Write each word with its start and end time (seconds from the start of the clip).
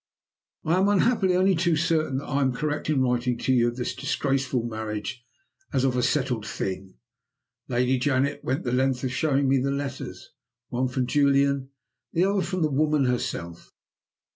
"I 0.65 0.79
am 0.79 0.89
unhappily 0.89 1.35
only 1.35 1.53
too 1.53 1.75
certain 1.75 2.17
that 2.17 2.25
I 2.25 2.41
am 2.41 2.53
correct 2.53 2.89
in 2.89 3.03
writing 3.03 3.37
to 3.37 3.53
you 3.53 3.67
of 3.67 3.75
this 3.75 3.93
disgraceful 3.93 4.63
marriage 4.63 5.23
as 5.71 5.83
of 5.83 5.95
a 5.95 6.01
settled 6.01 6.43
thing. 6.47 6.95
Lady 7.67 7.99
Janet 7.99 8.43
went 8.43 8.63
the 8.63 8.71
length 8.71 9.03
of 9.03 9.11
showing 9.11 9.47
me 9.47 9.59
the 9.59 9.69
letters 9.69 10.31
one 10.69 10.87
from 10.87 11.05
Julian, 11.05 11.69
the 12.13 12.25
other 12.25 12.41
from 12.41 12.63
the 12.63 12.71
woman 12.71 13.05
herself. 13.05 13.69